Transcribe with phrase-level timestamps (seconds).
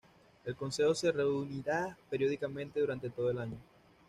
[0.45, 3.57] El Consejo se reunirá periódicamente durante todo el año.